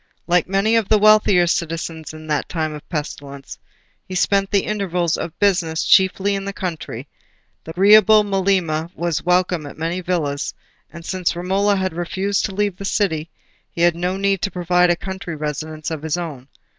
Like 0.25 0.47
many 0.47 0.75
of 0.77 0.89
the 0.89 0.97
wealthier 0.97 1.45
citizens 1.45 2.11
in 2.11 2.25
that 2.25 2.49
time 2.49 2.73
of 2.73 2.89
pestilence, 2.89 3.59
he 4.07 4.15
spent 4.15 4.49
the 4.49 4.63
intervals 4.65 5.15
of 5.15 5.37
business 5.37 5.83
chiefly 5.83 6.33
in 6.33 6.43
the 6.43 6.53
country: 6.53 7.07
the 7.63 7.69
agreeable 7.69 8.23
Melema 8.23 8.89
was 8.95 9.21
welcome 9.23 9.67
at 9.67 9.77
many 9.77 10.01
villas, 10.01 10.55
and 10.91 11.05
since 11.05 11.35
Romola 11.35 11.75
had 11.75 11.93
refused 11.93 12.45
to 12.45 12.55
leave 12.55 12.77
the 12.77 12.83
city, 12.83 13.29
he 13.69 13.81
had 13.81 13.95
no 13.95 14.17
need 14.17 14.41
to 14.41 14.49
provide 14.49 14.89
a 14.89 14.95
country 14.95 15.35
residence 15.35 15.91
of 15.91 16.01
his 16.01 16.17
own. 16.17 16.47